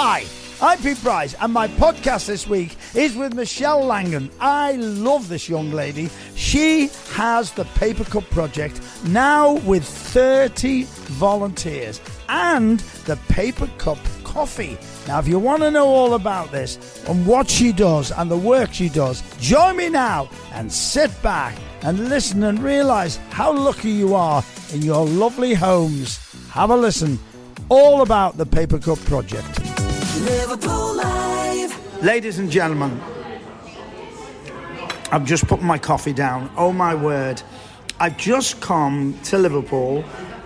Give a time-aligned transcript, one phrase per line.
[0.00, 0.26] Hi,
[0.62, 4.30] I'm Pete Bryce, and my podcast this week is with Michelle Langan.
[4.38, 6.08] I love this young lady.
[6.36, 14.78] She has the Paper Cup Project now with 30 volunteers and the Paper Cup Coffee.
[15.08, 18.38] Now, if you want to know all about this and what she does and the
[18.38, 23.90] work she does, join me now and sit back and listen and realize how lucky
[23.90, 26.20] you are in your lovely homes.
[26.50, 27.18] Have a listen.
[27.68, 29.67] All about the Paper Cup Project.
[32.02, 33.00] Ladies and gentlemen,
[35.10, 36.50] I've just put my coffee down.
[36.56, 37.42] Oh my word.
[38.00, 40.04] I've just come to Liverpool.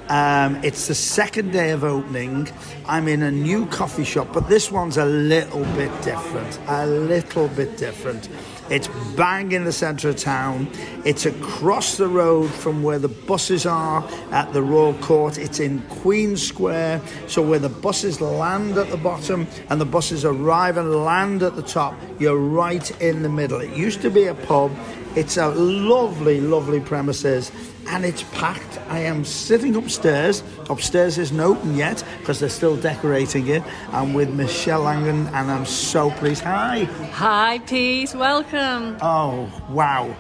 [0.09, 2.49] Um, it's the second day of opening.
[2.87, 6.59] I'm in a new coffee shop, but this one's a little bit different.
[6.67, 8.29] A little bit different.
[8.71, 10.69] It's bang in the centre of town.
[11.05, 15.39] It's across the road from where the buses are at the Royal Court.
[15.39, 20.25] It's in Queen Square, so where the buses land at the bottom and the buses
[20.25, 23.61] arrive and land at the top, you're right in the middle.
[23.61, 24.73] It used to be a pub.
[25.15, 27.53] It's a lovely, lovely premises
[27.89, 28.79] and it's packed.
[28.89, 30.43] I am sitting upstairs.
[30.71, 33.63] Upstairs isn't open yet because they're still decorating it.
[33.91, 36.43] I'm with Michelle Langan and I'm so pleased.
[36.45, 36.85] Hi.
[37.13, 38.15] Hi, Pete.
[38.15, 38.97] Welcome.
[39.03, 40.17] Oh, wow.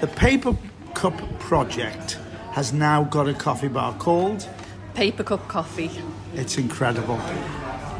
[0.00, 0.56] The Paper
[0.94, 2.18] Cup Project
[2.52, 4.48] has now got a coffee bar called.
[4.94, 5.90] Paper cup coffee.
[6.34, 7.20] It's incredible.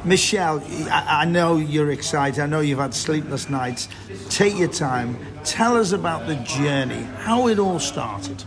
[0.07, 2.41] Michelle, I, I know you're excited.
[2.41, 3.89] I know you've had sleepless nights.
[4.31, 5.19] Take your time.
[5.43, 8.45] Tell us about the journey, how it all started.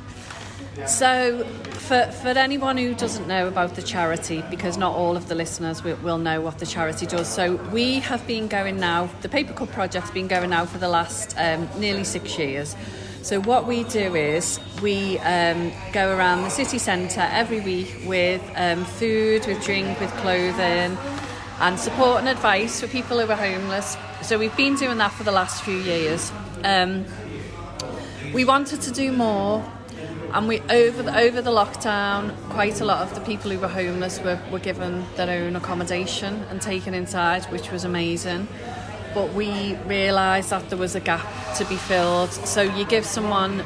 [0.87, 1.43] So,
[1.73, 5.83] for, for anyone who doesn't know about the charity, because not all of the listeners
[5.83, 9.51] will, will know what the charity does, so we have been going now, the Paper
[9.51, 12.77] Cup Project's been going now for the last um, nearly six years.
[13.21, 18.41] So, what we do is we um, go around the city centre every week with
[18.55, 20.97] um, food, with drink, with clothing,
[21.59, 23.97] and support and advice for people who are homeless.
[24.21, 26.31] So, we've been doing that for the last few years.
[26.63, 27.05] Um,
[28.33, 29.63] we wanted to do more
[30.33, 33.67] and we over the, over the lockdown quite a lot of the people who were
[33.67, 38.47] homeless were, were given their own accommodation and taken inside which was amazing
[39.15, 43.63] but we realised that there was a gap to be filled so you give someone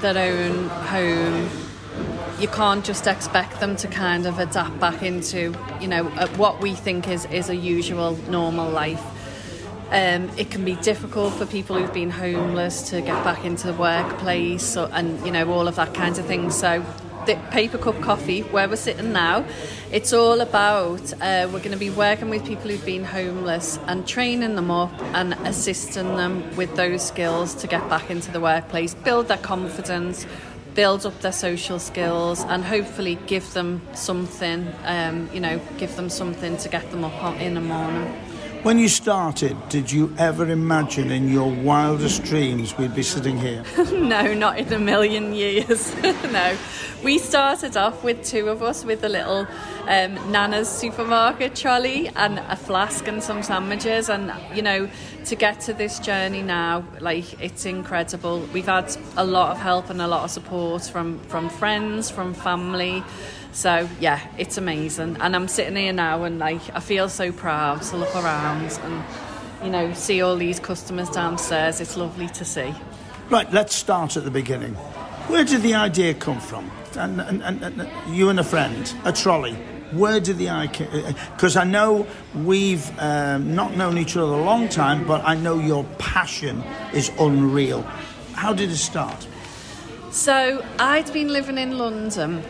[0.00, 1.50] their own home
[2.40, 6.60] you can't just expect them to kind of adapt back into you know uh, what
[6.60, 9.04] we think is is a usual normal life
[9.90, 13.74] um, it can be difficult for people who've been homeless to get back into the
[13.74, 16.50] workplace so, and you know all of that kinds of thing.
[16.50, 16.84] so
[17.26, 19.44] the paper cup coffee where we're sitting now
[19.92, 24.08] it's all about uh, we're going to be working with people who've been homeless and
[24.08, 28.94] training them up and assisting them with those skills to get back into the workplace
[28.94, 30.24] build their confidence
[30.74, 36.08] build up their social skills and hopefully give them something um, you know give them
[36.08, 38.12] something to get them up in the morning
[38.62, 43.64] When you started, did you ever imagine in your wildest dreams we'd be sitting here?
[43.90, 45.94] no, not in a million years.
[46.02, 46.58] no.
[47.02, 49.46] We started off with two of us with a little
[49.88, 54.10] um, Nana's supermarket trolley and a flask and some sandwiches.
[54.10, 54.90] And, you know,
[55.24, 58.40] to get to this journey now, like, it's incredible.
[58.52, 62.34] We've had a lot of help and a lot of support from, from friends, from
[62.34, 63.02] family.
[63.52, 65.16] So yeah, it's amazing.
[65.20, 69.04] And I'm sitting here now and like I feel so proud to look around and
[69.64, 71.80] you know see all these customers downstairs.
[71.80, 72.74] It's lovely to see.
[73.28, 74.74] Right, let's start at the beginning.
[75.28, 76.70] Where did the idea come from?
[76.96, 79.54] And, and, and, and you and a friend, a trolley.
[79.92, 81.14] Where did the idea?
[81.34, 85.58] Because I know we've um, not known each other a long time, but I know
[85.58, 87.82] your passion is unreal.
[88.34, 89.26] How did it start?
[90.10, 92.42] So I'd been living in London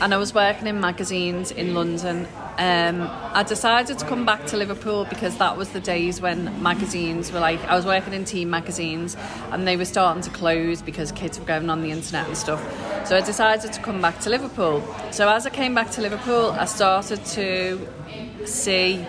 [0.00, 2.26] and I was working in magazines in London.
[2.58, 7.32] Um, I decided to come back to Liverpool because that was the days when magazines
[7.32, 9.16] were like, I was working in teen magazines
[9.50, 12.60] and they were starting to close because kids were going on the internet and stuff.
[13.06, 14.82] So I decided to come back to Liverpool.
[15.10, 17.78] So as I came back to Liverpool, I started to
[18.44, 19.06] see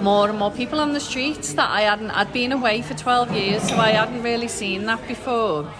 [0.00, 3.32] more and more people on the streets that I hadn't, I'd been away for 12
[3.32, 5.70] years, so I hadn't really seen that before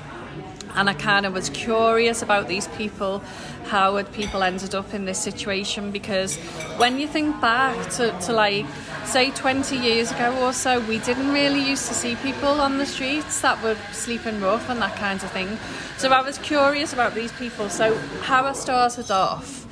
[0.76, 3.20] and I kind of was curious about these people.
[3.64, 5.90] How had people ended up in this situation?
[5.90, 6.36] Because
[6.76, 8.66] when you think back to, to like,
[9.06, 12.86] say, 20 years ago or so, we didn't really used to see people on the
[12.86, 15.58] streets that were sleeping rough and that kind of thing.
[15.96, 17.70] So I was curious about these people.
[17.70, 19.66] So, how I started off.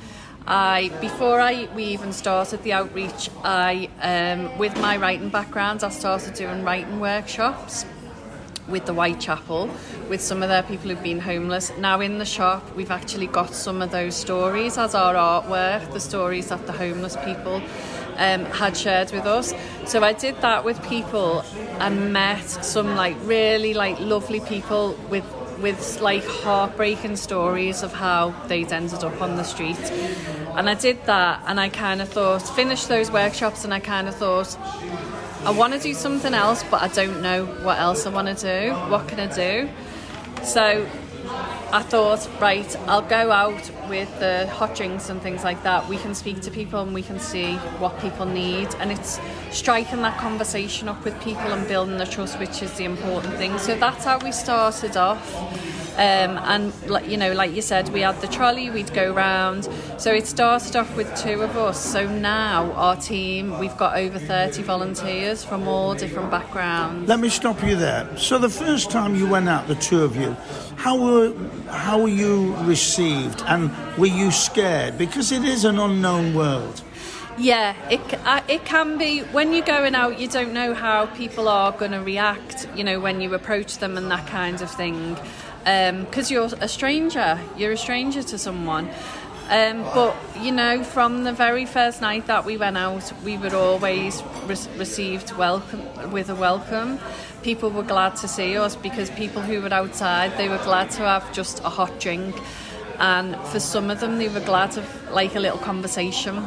[0.47, 5.89] I before I we even started the outreach, I um, with my writing background, I
[5.89, 7.83] started doing writing workshops
[8.67, 9.69] with the Whitechapel,
[10.09, 11.71] with some of their people who've been homeless.
[11.77, 15.99] Now in the shop, we've actually got some of those stories as our artwork, the
[15.99, 17.61] stories that the homeless people
[18.17, 19.53] um, had shared with us.
[19.85, 21.43] So I did that with people
[21.79, 25.25] and met some like really like lovely people with
[25.61, 29.79] with like heartbreaking stories of how they'd ended up on the street.
[30.55, 34.07] And I did that and I kind of thought, finished those workshops and I kind
[34.07, 34.57] of thought,
[35.45, 38.67] I want to do something else, but I don't know what else I want to
[38.67, 38.73] do.
[38.89, 39.69] What can I do?
[40.43, 40.89] So
[41.71, 45.87] I thought, right, I'll go out with the hot drinks and things like that.
[45.87, 48.73] We can speak to people and we can see what people need.
[48.79, 49.19] And it's
[49.51, 53.59] striking that conversation up with people and building the trust, which is the important thing.
[53.59, 55.84] So that's how we started off.
[55.95, 58.69] Um, and like you know, like you said, we had the trolley.
[58.69, 59.69] We'd go round.
[59.97, 61.79] So it started off with two of us.
[61.79, 67.07] So now our team, we've got over thirty volunteers from all different backgrounds.
[67.07, 68.17] Let me stop you there.
[68.17, 70.35] So the first time you went out, the two of you,
[70.75, 71.33] how were
[71.69, 76.81] how were you received, and were you scared because it is an unknown world?
[77.37, 78.01] Yeah, it
[78.49, 80.19] it can be when you're going out.
[80.19, 82.67] You don't know how people are going to react.
[82.75, 85.17] You know when you approach them and that kind of thing,
[85.65, 87.39] because you're a stranger.
[87.57, 88.89] You're a stranger to someone.
[89.49, 93.55] Um, but you know, from the very first night that we went out, we were
[93.55, 96.99] always re- received welcome with a welcome.
[97.43, 101.03] People were glad to see us because people who were outside, they were glad to
[101.03, 102.35] have just a hot drink,
[102.97, 106.43] and for some of them, they were glad of like a little conversation.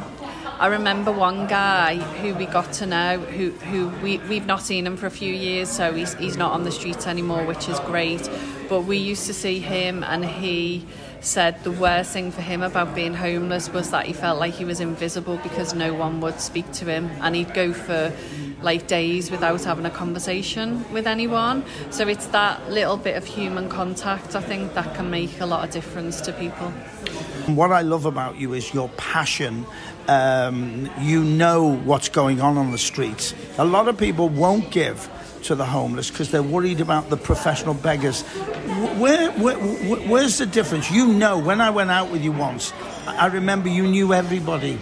[0.59, 4.85] I remember one guy who we got to know, who, who we, we've not seen
[4.85, 7.79] him for a few years, so he's, he's not on the streets anymore, which is
[7.81, 8.29] great.
[8.69, 10.85] But we used to see him, and he
[11.21, 14.63] said the worst thing for him about being homeless was that he felt like he
[14.63, 18.13] was invisible because no one would speak to him, and he'd go for
[18.61, 21.63] like days without having a conversation with anyone.
[21.89, 25.65] So it's that little bit of human contact, I think, that can make a lot
[25.65, 26.69] of difference to people.
[27.47, 29.65] What I love about you is your passion.
[30.07, 33.33] Um, you know what's going on on the streets.
[33.57, 35.09] A lot of people won't give
[35.43, 38.21] to the homeless because they're worried about the professional beggars.
[38.97, 40.91] Where, where, where, where's the difference?
[40.91, 42.73] You know, when I went out with you once,
[43.05, 44.77] I remember you knew everybody.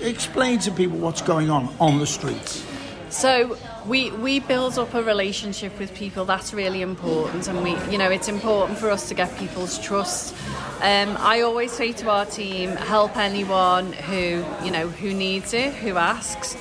[0.00, 2.64] Explain to people what's going on on the streets.
[3.10, 6.24] So we we build up a relationship with people.
[6.24, 10.32] That's really important, and we you know it's important for us to get people's trust.
[10.80, 15.74] Um, I always say to our team, help anyone who you know who needs it,
[15.74, 16.56] who asks.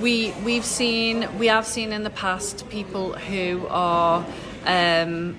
[0.00, 4.24] We we've seen we have seen in the past people who are.
[4.64, 5.36] Um,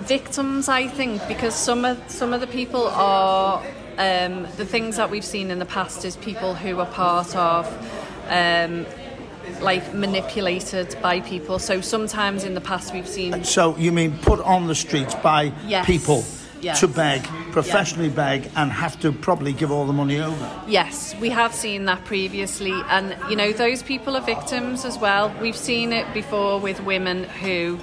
[0.00, 3.62] victims I think because some of some of the people are
[3.98, 7.66] um, the things that we've seen in the past is people who are part of
[8.28, 8.86] um,
[9.60, 11.58] like manipulated by people.
[11.58, 15.52] So sometimes in the past we've seen So you mean put on the streets by
[15.66, 15.86] Yes.
[15.86, 16.24] people
[16.60, 16.80] Yes.
[16.80, 20.62] to beg, professionally beg, and have to probably give all the money over?
[20.66, 25.34] Yes, we have seen that previously, and you know, those people are victims as well.
[25.40, 27.78] We've seen it before with women who,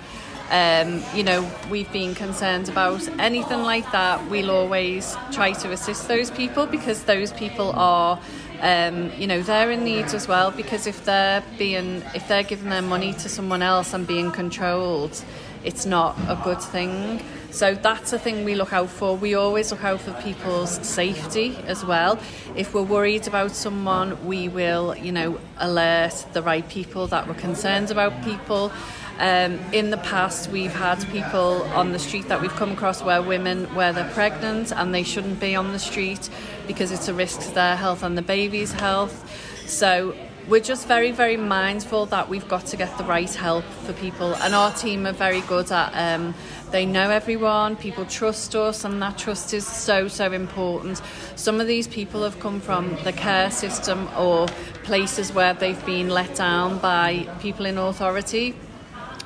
[0.51, 3.07] um, you know, we've been concerned about.
[3.19, 8.19] Anything like that, we'll always try to assist those people because those people are.
[8.59, 12.71] Um, you know they're in need as well because if they're being if they're giving
[12.71, 15.23] their money to someone else and being controlled
[15.63, 17.21] it's not a good thing
[17.51, 19.15] so that's a thing we look out for.
[19.15, 22.19] We always look out for people's safety as well.
[22.55, 27.33] If we're worried about someone, we will, you know, alert the right people that we're
[27.35, 28.71] concerned about people.
[29.19, 33.21] Um, in the past, we've had people on the street that we've come across where
[33.21, 36.29] women, where they're pregnant and they shouldn't be on the street
[36.67, 39.67] because it's a risk to their health and the baby's health.
[39.67, 40.15] So
[40.47, 44.33] we're just very, very mindful that we've got to get the right help for people,
[44.35, 45.91] and our team are very good at.
[45.93, 46.33] Um,
[46.71, 51.01] they know everyone, people trust us, and that trust is so, so important.
[51.35, 54.47] Some of these people have come from the care system or
[54.83, 58.55] places where they've been let down by people in authority,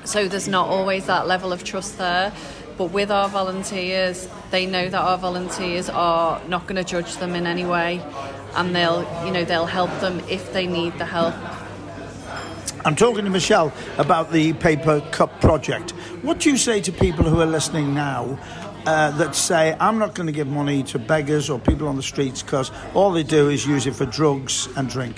[0.04, 2.32] so there's not always that level of trust there.
[2.78, 7.34] But with our volunteers, they know that our volunteers are not going to judge them
[7.36, 8.02] in any way,
[8.54, 11.34] and they'll, you know, they'll help them if they need the help.
[12.84, 15.92] I'm talking to Michelle about the Paper Cup project.
[16.22, 18.38] What do you say to people who are listening now
[18.86, 22.02] uh, that say, I'm not going to give money to beggars or people on the
[22.02, 25.16] streets because all they do is use it for drugs and drink?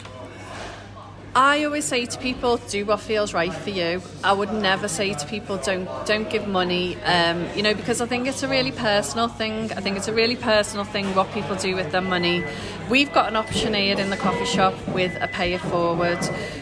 [1.37, 4.01] I always say to people, do what feels right for you.
[4.23, 6.97] I would never say to people, don't don't give money.
[7.03, 9.73] Um, you know, because I think it's a really personal thing.
[9.73, 12.45] I think it's a really personal thing what people do with their money.
[12.89, 16.21] We've got an option here in the coffee shop with a pay it forward.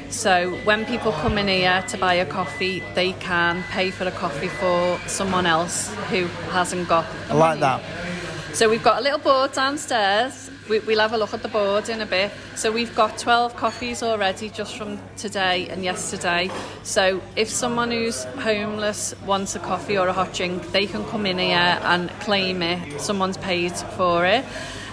[0.09, 4.11] So when people come in here to buy a coffee, they can pay for the
[4.13, 7.05] coffee for someone else who hasn't got.
[7.29, 7.61] I like money.
[7.61, 8.57] that.
[8.57, 10.52] So we've got a little board downstairs.
[10.69, 12.31] We, we'll have a look at the board in a bit.
[12.55, 16.51] So we've got 12 coffees already just from today and yesterday.
[16.83, 21.27] So if someone who's homeless wants a coffee or a hot drink, they can come
[21.27, 23.01] in here and claim it.
[23.01, 24.45] Someone's paid for it.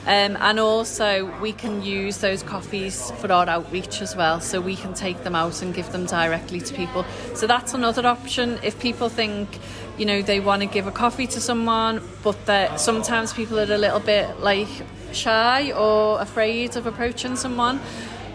[0.05, 4.39] Um, and also, we can use those coffees for our outreach as well.
[4.41, 7.05] So we can take them out and give them directly to people.
[7.35, 8.57] So that's another option.
[8.63, 9.59] If people think,
[9.97, 13.71] you know, they want to give a coffee to someone, but that sometimes people are
[13.71, 14.69] a little bit like
[15.13, 17.79] shy or afraid of approaching someone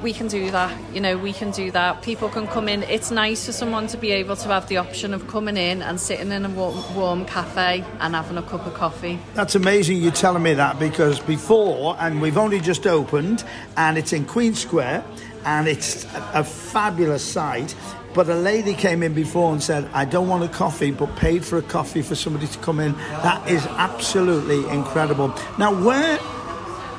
[0.05, 0.79] we can do that.
[0.93, 2.03] You know, we can do that.
[2.03, 2.83] People can come in.
[2.85, 5.99] It's nice for someone to be able to have the option of coming in and
[5.99, 9.19] sitting in a warm, warm cafe and having a cup of coffee.
[9.33, 13.45] That's amazing you're telling me that because before, and we've only just opened,
[13.79, 15.03] and it's in Queen Square,
[15.47, 17.75] and it's a, a fabulous site.
[18.13, 21.45] But a lady came in before and said, I don't want a coffee, but paid
[21.45, 22.93] for a coffee for somebody to come in.
[23.23, 25.35] That is absolutely incredible.
[25.59, 26.21] Now, where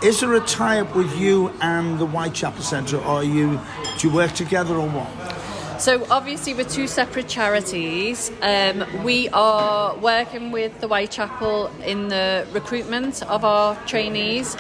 [0.04, 3.60] is there a tie-up with you and the Whitechapel Centre, are you
[3.98, 5.82] do you work together or what?
[5.82, 8.32] So obviously we're two separate charities.
[8.42, 14.56] Um, we are working with the Whitechapel in the recruitment of our trainees.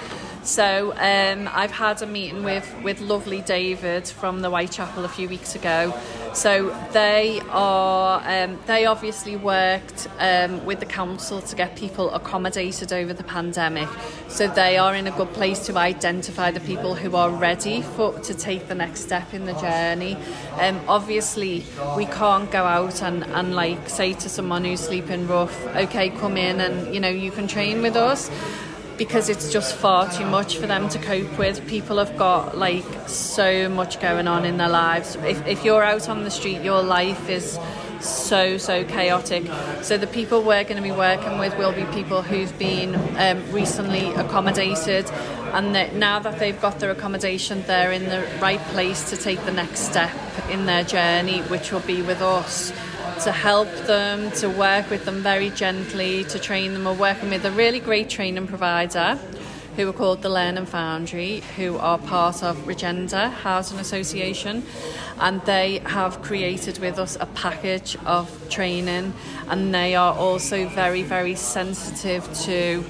[0.45, 5.27] So um, I've had a meeting with, with lovely David from the Whitechapel a few
[5.27, 5.91] weeks ago.
[6.35, 12.93] So they are um, they obviously worked um, with the council to get people accommodated
[12.93, 13.89] over the pandemic.
[14.27, 18.19] So they are in a good place to identify the people who are ready for
[18.19, 20.15] to take the next step in the journey.
[20.59, 21.63] Um, obviously,
[21.97, 26.37] we can't go out and, and like say to someone who's sleeping rough, okay, come
[26.37, 28.29] in and you know you can train with us
[28.97, 31.67] because it's just far too much for them to cope with.
[31.67, 35.15] People have got like so much going on in their lives.
[35.17, 37.59] If, if you're out on the street, your life is
[38.01, 39.43] so so chaotic
[39.81, 43.51] so the people we're going to be working with will be people who've been um,
[43.51, 45.09] recently accommodated
[45.53, 49.43] and that now that they've got their accommodation they're in the right place to take
[49.45, 50.11] the next step
[50.51, 52.71] in their journey which will be with us
[53.24, 56.86] to help them, to work with them very gently, to train them.
[56.86, 59.19] We're working with a really great training provider
[59.75, 64.63] who are called the Learning Foundry, who are part of Regenda Housing Association,
[65.19, 69.13] and they have created with us a package of training,
[69.50, 72.84] and they are also very, very sensitive to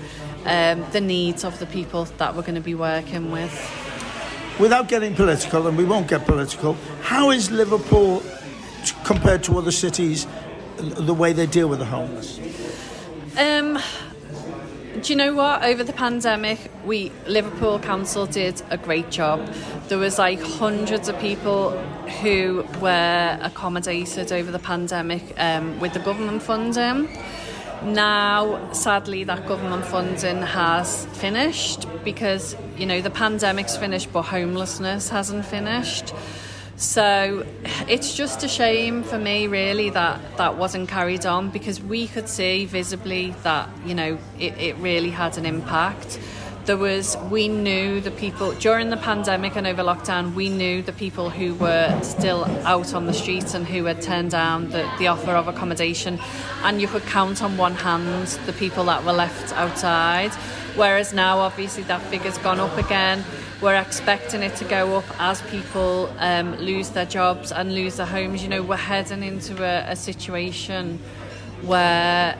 [0.45, 3.53] um, the needs of the people that we're going to be working with.
[4.59, 8.23] Without getting political, and we won't get political, how is Liverpool
[9.03, 10.27] compared to other cities,
[10.77, 12.39] the way they deal with the homeless?
[13.37, 13.79] Um,
[15.01, 15.63] do you know what?
[15.63, 19.45] Over the pandemic, we Liverpool Council did a great job.
[19.87, 21.71] There was like hundreds of people
[22.21, 27.09] who were accommodated over the pandemic um, with the government funding.
[27.83, 35.09] Now, sadly, that government funding has finished because you know the pandemic's finished, but homelessness
[35.09, 36.13] hasn't finished.
[36.77, 37.45] So
[37.87, 42.27] it's just a shame for me, really, that that wasn't carried on because we could
[42.27, 46.19] see visibly that you know it, it really had an impact.
[46.65, 50.93] There was, we knew the people during the pandemic and over lockdown, we knew the
[50.93, 55.07] people who were still out on the streets and who had turned down the, the
[55.07, 56.19] offer of accommodation,
[56.63, 60.33] and you could count on one hand the people that were left outside.
[60.75, 63.23] Whereas now, obviously, that figure's gone up again
[63.61, 68.05] we're expecting it to go up as people um, lose their jobs and lose their
[68.05, 68.43] homes.
[68.43, 70.99] You know, we're heading into a, a situation
[71.61, 72.37] where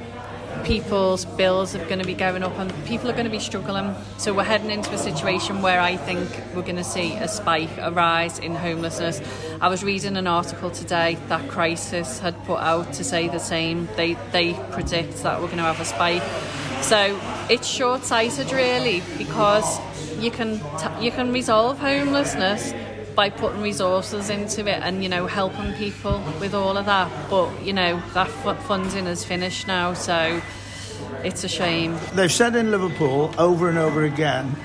[0.64, 3.94] people's bills are going to be going up and people are going to be struggling.
[4.18, 7.70] So we're heading into a situation where I think we're going to see a spike,
[7.78, 9.22] a rise in homelessness.
[9.62, 13.88] I was reading an article today that Crisis had put out to say the same.
[13.96, 16.24] They they predict that we're going to have a spike.
[16.82, 17.20] So
[17.50, 19.80] it's short-sighted really because
[20.20, 22.74] you can t- you can resolve homelessness
[23.16, 27.12] by putting resources into it and you know helping people with all of that.
[27.30, 30.42] But you know that f- funding is finished now so
[31.24, 31.98] it's a shame.
[32.14, 34.56] They've said in liverpool over and over again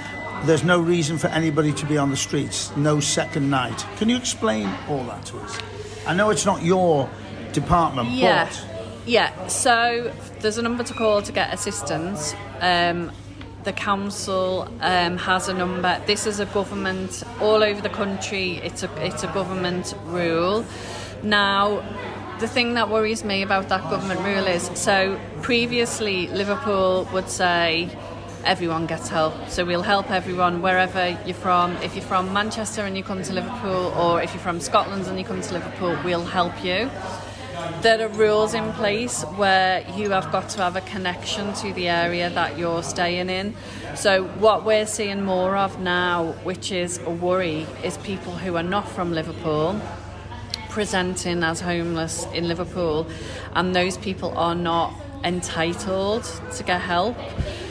[0.45, 3.85] there's no reason for anybody to be on the streets no second night.
[3.97, 5.59] Can you explain all that to us?
[6.07, 7.09] I know it's not your
[7.53, 8.45] department yeah.
[8.45, 8.67] but
[9.07, 12.35] yeah so there's a number to call to get assistance.
[12.61, 13.13] Um,
[13.65, 16.01] the council um, has a number.
[16.07, 18.57] This is a government all over the country.
[18.65, 20.65] It's a it's a government rule.
[21.23, 21.83] Now,
[22.41, 27.91] the thing that worries me about that government rule is so previously Liverpool would say
[28.45, 29.35] everyone gets help.
[29.49, 31.77] So we'll help everyone wherever you're from.
[31.79, 35.19] If you're from Manchester and you come to Liverpool, or if you're from Scotland and
[35.19, 36.91] you come to Liverpool, we'll help you.
[37.83, 41.89] There are rules in place where you have got to have a connection to the
[41.89, 43.55] area that you're staying in.
[43.95, 48.63] So, what we're seeing more of now, which is a worry, is people who are
[48.63, 49.81] not from Liverpool
[50.69, 53.07] presenting as homeless in Liverpool,
[53.55, 56.25] and those people are not entitled
[56.55, 57.17] to get help.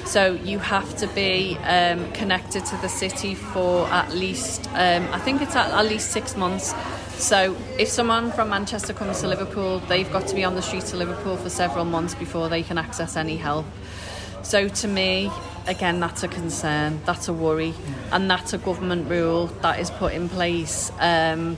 [0.10, 5.20] So you have to be um, connected to the city for at least, um, I
[5.20, 6.74] think it's at, at least six months.
[7.24, 10.94] So if someone from Manchester comes to Liverpool, they've got to be on the streets
[10.94, 13.68] of Liverpool for several months before they can access any help.
[14.42, 15.30] So to me,
[15.68, 17.76] again, that's a concern, that's a worry,
[18.12, 20.92] and that's a government rule that is put in place.
[20.98, 21.56] Um,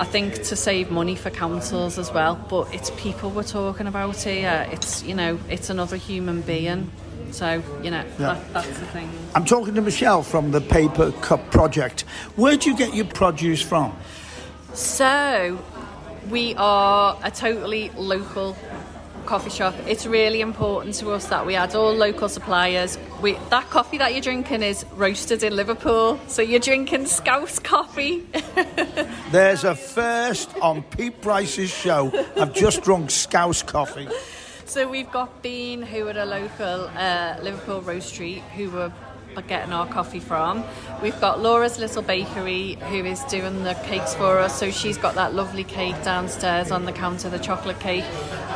[0.00, 4.20] I think to save money for councils as well, but it's people we're talking about
[4.20, 4.66] here.
[4.72, 6.90] It's you know, it's another human being.
[7.34, 8.34] So you know, Yeah.
[8.34, 9.10] that, that's the thing.
[9.34, 12.02] I'm talking to Michelle from the Paper Cup Project.
[12.36, 13.92] Where do you get your produce from?
[14.72, 15.58] So,
[16.30, 18.56] we are a totally local
[19.26, 19.74] coffee shop.
[19.86, 22.98] It's really important to us that we add all local suppliers.
[23.20, 28.26] We, that coffee that you're drinking is roasted in Liverpool, so you're drinking Scouse coffee.
[29.32, 32.12] There's a first on Pete Bryce's show.
[32.36, 34.08] I've just drunk Scouse coffee.
[34.66, 38.92] So we've got Bean, who are a local uh, Liverpool roastery, who were
[39.48, 40.62] getting our coffee from.
[41.02, 44.58] We've got Laura's Little Bakery, who is doing the cakes for us.
[44.58, 48.04] So she's got that lovely cake downstairs on the counter, the chocolate cake.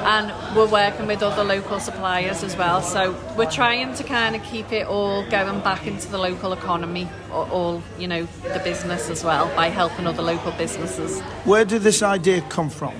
[0.02, 2.80] And we're working with other local suppliers as well.
[2.80, 7.08] So we're trying to kind of keep it all going back into the local economy,
[7.32, 11.20] or all, you know, the business as well, by helping other local businesses.
[11.44, 12.94] Where did this idea come from?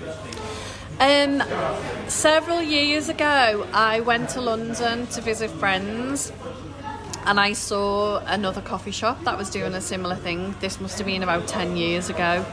[1.01, 1.45] Um,
[2.09, 6.33] several years ago, I went to London to visit friends,
[7.25, 10.57] and I saw another coffee shop that was doing a similar thing.
[10.61, 12.45] This must have been about 10 years ago.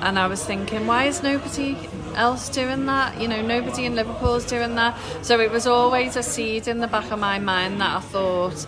[0.00, 1.78] And I was thinking, why is nobody
[2.16, 3.20] else doing that?
[3.20, 4.98] You know, nobody in Liverpool's doing that.
[5.22, 8.66] So it was always a seed in the back of my mind that I thought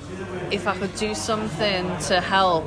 [0.52, 2.66] if I could do something to help,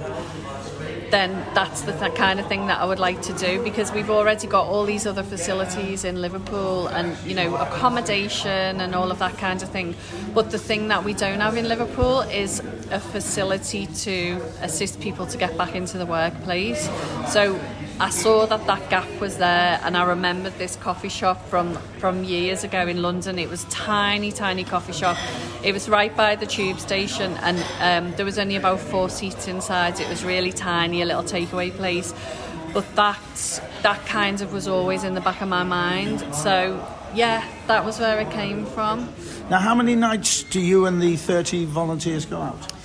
[1.11, 4.09] then that's the th- kind of thing that I would like to do because we've
[4.09, 9.19] already got all these other facilities in Liverpool and you know accommodation and all of
[9.19, 9.95] that kind of thing.
[10.33, 12.59] But the thing that we don't have in Liverpool is
[12.91, 16.89] a facility to assist people to get back into the workplace.
[17.27, 17.59] So
[18.01, 22.23] I saw that that gap was there, and I remembered this coffee shop from from
[22.23, 23.37] years ago in London.
[23.37, 25.17] It was tiny, tiny coffee shop.
[25.65, 29.49] It was right by the tube station, and um, there was only about four seats
[29.49, 29.99] inside.
[29.99, 32.13] It was really tiny, a little takeaway place.
[32.73, 36.23] But that that kind of was always in the back of my mind.
[36.33, 36.81] So
[37.13, 39.13] yeah, that was where it came from.
[39.49, 42.78] Now, how many nights do you and the 30 volunteers go out?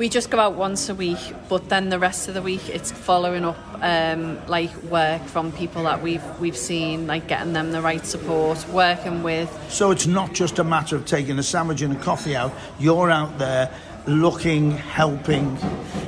[0.00, 1.18] We just go out once a week,
[1.50, 5.82] but then the rest of the week it's following up um, like work from people
[5.82, 9.54] that we've we've seen, like getting them the right support, working with.
[9.68, 12.50] So it's not just a matter of taking a sandwich and a coffee out.
[12.78, 13.70] You're out there
[14.06, 15.58] looking, helping.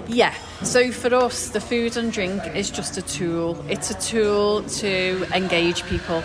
[0.08, 0.32] Yeah.
[0.62, 3.62] So for us, the food and drink is just a tool.
[3.68, 6.22] It's a tool to engage people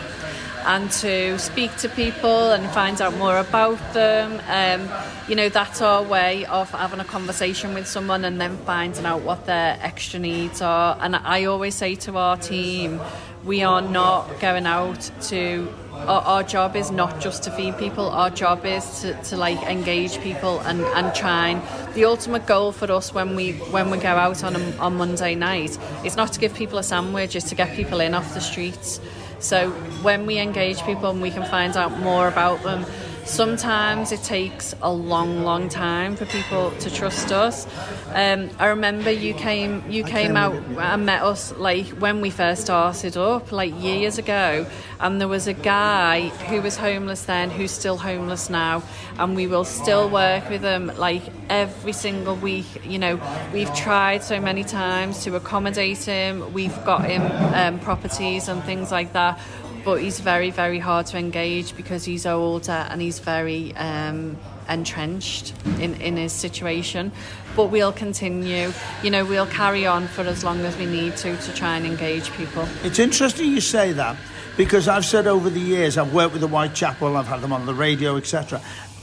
[0.67, 4.41] and to speak to people and find out more about them.
[4.49, 4.89] Um,
[5.29, 9.21] you know, that's our way of having a conversation with someone and then finding out
[9.21, 10.97] what their extra needs are.
[10.99, 12.99] And I always say to our team,
[13.45, 18.09] we are not going out to our, our job is not just to feed people
[18.09, 22.71] our job is to, to like engage people and, and try and the ultimate goal
[22.71, 26.33] for us when we when we go out on a, on Monday night is not
[26.33, 28.99] to give people a sandwich is to get people in off the streets
[29.39, 29.69] so
[30.01, 32.85] when we engage people and we can find out more about them
[33.27, 37.67] sometimes it takes a long long time for people to trust us.
[38.13, 42.61] Um, I remember you came you came out and met us like when we first
[42.63, 44.65] started up like years ago.
[44.99, 48.81] And there was a guy who was homeless then who's still homeless now.
[49.19, 52.85] And we will still work with him like every single week.
[52.85, 53.19] You know
[53.53, 56.53] we've tried so many times to accommodate him.
[56.53, 59.39] We've got him um, properties and things like that
[59.87, 64.35] but he's very very hard to engage because he's older and he's very um,
[64.67, 67.09] entrenched in, in his situation
[67.55, 68.69] but we'll continue
[69.01, 71.85] you know we'll carry on for as long as we need to to try and
[71.85, 74.17] engage people It's interesting you say that
[74.57, 77.67] because I've said over the years, I've worked with the Whitechapel, I've had them on
[77.67, 78.59] the radio, etc.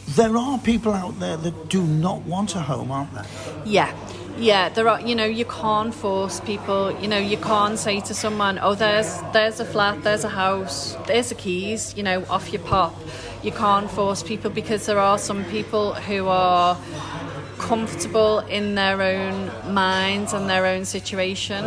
[0.08, 3.24] There are people out there that do not want a home, aren't there?
[3.64, 3.96] Yeah.
[4.36, 8.14] Yeah, there are you know, you can't force people, you know, you can't say to
[8.14, 12.52] someone, Oh, there's there's a flat, there's a house, there's the keys, you know, off
[12.52, 12.94] your pop.
[13.44, 16.76] You can't force people because there are some people who are
[17.58, 21.64] comfortable in their own minds and their own situation.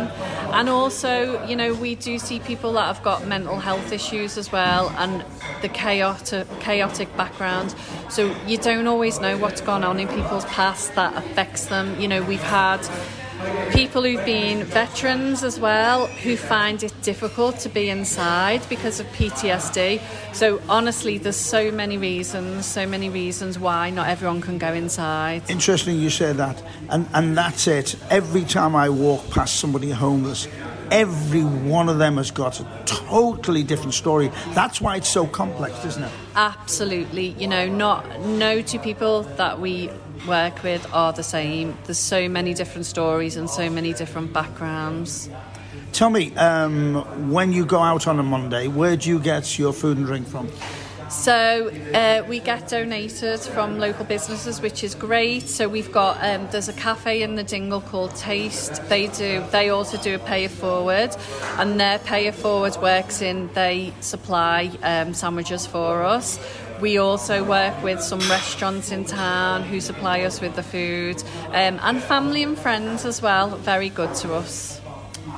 [0.52, 4.50] And also, you know, we do see people that have got mental health issues as
[4.52, 5.24] well and
[5.62, 7.74] the chaotic, chaotic background.
[8.10, 12.00] So you don't always know what's gone on in people's past that affects them.
[12.00, 12.80] You know, we've had
[13.72, 19.06] people who've been veterans as well who find it difficult to be inside because of
[19.08, 20.00] PTSD.
[20.32, 25.48] So honestly, there's so many reasons, so many reasons why not everyone can go inside.
[25.48, 26.62] Interesting you say that.
[26.88, 27.96] And, and that's it.
[28.10, 30.48] Every time I walk past somebody homeless,
[30.90, 34.30] every one of them has got a totally different story.
[34.54, 36.12] That's why it's so complex, isn't it?
[36.34, 37.28] Absolutely.
[37.38, 39.90] You know, not no two people that we
[40.26, 41.76] work with are the same.
[41.84, 45.28] There's so many different stories and so many different backgrounds.
[45.92, 49.72] Tell me, um, when you go out on a Monday, where do you get your
[49.72, 50.48] food and drink from?
[51.10, 55.48] So uh, we get donated from local businesses, which is great.
[55.48, 58.82] So we've got um, there's a cafe in the Dingle called Taste.
[58.88, 61.16] They do they also do a pay it forward,
[61.56, 66.38] and their pay it forward works in they supply um, sandwiches for us.
[66.80, 71.80] We also work with some restaurants in town who supply us with the food, um,
[71.82, 73.56] and family and friends as well.
[73.56, 74.80] Very good to us.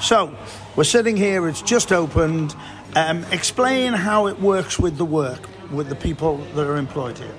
[0.01, 0.37] So,
[0.77, 2.55] we're sitting here, it's just opened.
[2.95, 7.35] Um, explain how it works with the work, with the people that are employed here.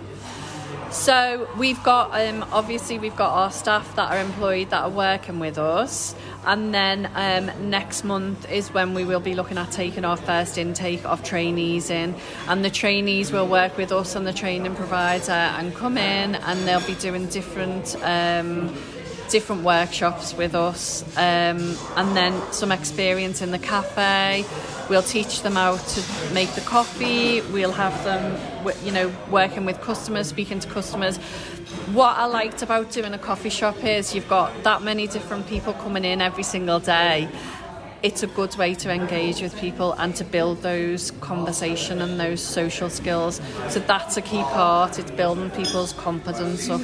[0.92, 5.40] So we've got um, obviously we've got our staff that are employed that are working
[5.40, 6.14] with us,
[6.46, 10.58] and then um, next month is when we will be looking at taking our first
[10.58, 12.14] intake of trainees in,
[12.50, 16.60] and the trainees will work with us and the training provider and come in and
[16.68, 17.96] they'll be doing different.
[18.04, 18.76] Um,
[19.32, 24.46] different workshops with us um, and then some experience in the cafe.
[24.90, 27.40] We'll teach them how to make the coffee.
[27.42, 28.38] We'll have them
[28.84, 31.18] you know working with customers speaking to customers.
[31.94, 35.74] What I liked about doing a coffee shop is you've got that many different people
[35.74, 37.30] coming in every single day
[38.04, 42.42] it's a good way to engage with people and to build those conversation and those
[42.42, 46.82] social skills so that's a key part it's building people's confidence up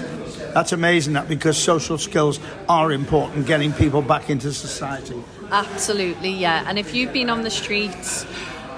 [0.54, 5.22] That's amazing, that because social skills are important, getting people back into society.
[5.52, 6.64] Absolutely, yeah.
[6.68, 8.26] And if you've been on the streets,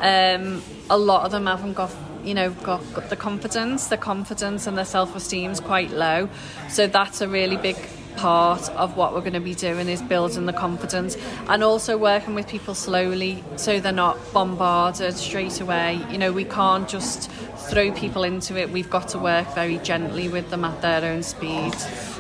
[0.02, 1.92] um, a lot of them haven't got,
[2.24, 3.88] you know, got, got the confidence.
[3.88, 6.28] The confidence and their self-esteem is quite low.
[6.70, 7.78] So that's a really big
[8.20, 11.16] part of what we're going to be doing is building the confidence
[11.48, 16.02] and also working with people slowly so they're not bombarded straight away.
[16.12, 17.32] You know, we can't just
[17.70, 18.72] throw people into it.
[18.72, 21.74] We've got to work very gently with them at their own speed.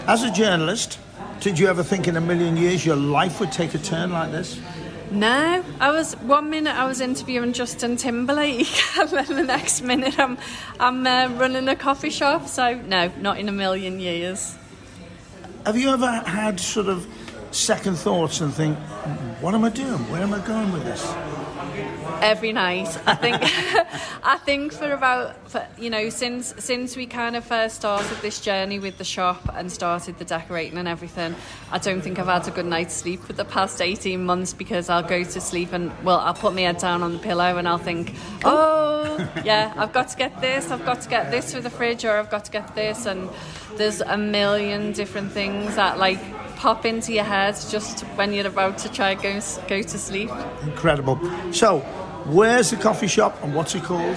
[0.07, 0.99] As a journalist,
[1.41, 4.31] did you ever think in a million years your life would take a turn like
[4.31, 4.57] this?
[5.12, 8.67] No, I was one minute I was interviewing Justin Timberlake,
[8.99, 10.38] and then the next minute I'm
[10.79, 12.47] I'm uh, running a coffee shop.
[12.47, 14.55] So no, not in a million years.
[15.65, 17.05] Have you ever had sort of
[17.51, 18.77] second thoughts and think,
[19.41, 20.09] what am I doing?
[20.09, 21.03] Where am I going with this?
[22.21, 23.38] Every night, I think.
[24.23, 28.41] I think for about for, you know since since we kind of first started this
[28.41, 31.36] journey with the shop and started the decorating and everything,
[31.71, 34.89] I don't think I've had a good night's sleep for the past eighteen months because
[34.89, 37.67] I'll go to sleep and well I'll put my head down on the pillow and
[37.67, 41.62] I'll think, oh yeah, I've got to get this, I've got to get this for
[41.62, 43.29] the fridge or I've got to get this and
[43.77, 46.19] there's a million different things that like
[46.58, 50.29] pop into your head just when you're about to try go go to sleep.
[50.63, 51.17] Incredible.
[51.53, 51.86] So,
[52.25, 54.15] where's the coffee shop and what's it called?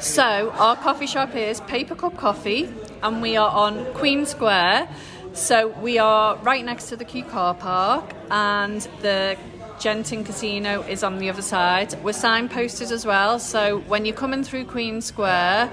[0.00, 2.68] So, our coffee shop is Paper Cup Coffee,
[3.02, 4.88] and we are on Queen Square.
[5.32, 9.36] So, we are right next to the Q car park, and the
[9.78, 11.94] Genting Casino is on the other side.
[12.02, 15.70] We're signposted as well, so when you're coming through Queen Square,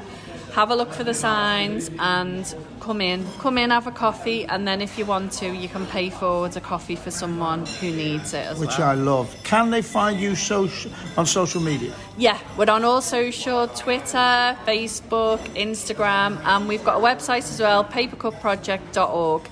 [0.54, 3.26] have a look for the signs and come in.
[3.40, 6.56] Come in, have a coffee, and then if you want to, you can pay forward
[6.58, 8.78] a coffee for someone who needs it as Which well.
[8.78, 9.36] Which I love.
[9.44, 11.94] Can they find you social, on social media?
[12.18, 17.86] Yeah, we're on all social Twitter, Facebook, Instagram, and we've got a website as well,
[17.86, 19.48] papercupproject.org.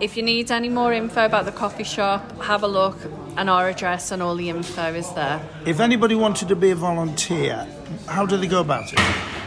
[0.00, 2.96] If you need any more info about the coffee shop, have a look,
[3.36, 5.40] and our address and all the info is there.
[5.66, 7.66] If anybody wanted to be a volunteer,
[8.06, 9.37] how do they go about it?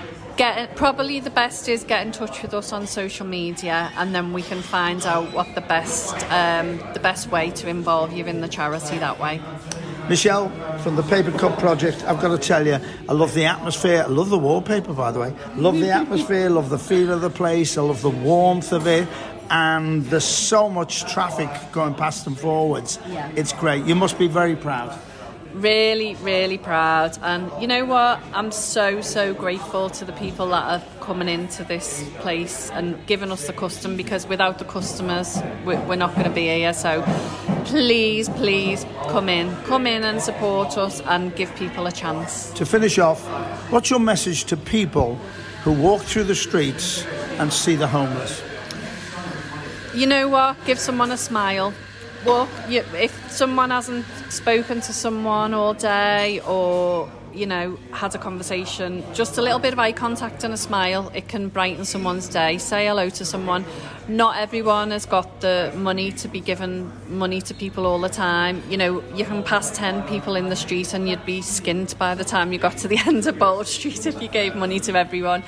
[0.42, 4.34] Get probably the best is get in touch with us on social media, and then
[4.34, 8.42] we can find out what the best um, the best way to involve you in
[8.42, 9.40] the charity that way.
[10.10, 10.50] Michelle
[10.80, 14.02] from the Paper Cup Project, I've got to tell you, I love the atmosphere.
[14.04, 15.32] I love the wallpaper, by the way.
[15.58, 19.08] Love the atmosphere, love the feel of the place, I love the warmth of it.
[19.52, 22.98] And there's so much traffic going past and forwards.
[23.08, 23.30] Yeah.
[23.36, 23.86] It's great.
[23.86, 24.98] You must be very proud.
[25.54, 27.18] Really, really proud.
[27.22, 28.20] And you know what?
[28.34, 33.32] I'm so, so grateful to the people that are coming into this place and giving
[33.32, 36.74] us the custom because without the customers, we're not going to be here.
[36.74, 37.04] So
[37.66, 39.56] please, please come in.
[39.64, 42.52] Come in and support us and give people a chance.
[42.54, 43.26] To finish off,
[43.72, 45.16] what's your message to people
[45.64, 47.06] who walk through the streets
[47.38, 48.42] and see the homeless?
[49.94, 50.58] You know what?
[50.66, 51.74] Give someone a smile
[52.26, 59.04] well, if someone hasn't spoken to someone all day or you know had a conversation
[59.14, 62.58] just a little bit of eye contact and a smile it can brighten someone's day.
[62.58, 63.66] Say hello to someone.
[64.08, 68.64] Not everyone has got the money to be given money to people all the time.
[68.70, 72.16] You know you can pass 10 people in the street and you'd be skint by
[72.16, 74.96] the time you got to the end of Bold Street if you gave money to
[74.96, 75.44] everyone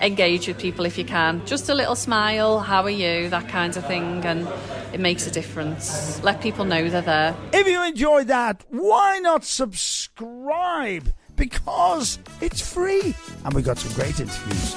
[0.00, 1.44] engage with people if you can.
[1.46, 4.48] Just a little smile, how are you, that kind of thing, and
[4.92, 6.22] it makes a difference.
[6.22, 7.36] Let people know they're there.
[7.52, 11.12] If you enjoyed that, why not subscribe?
[11.34, 13.14] Because it's free.
[13.44, 14.74] And we got some great interviews.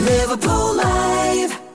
[0.00, 1.71] Liverpool Live.